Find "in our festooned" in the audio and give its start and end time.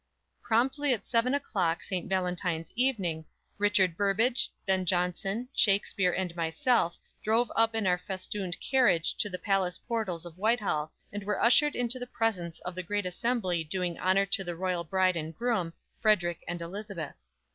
7.75-8.57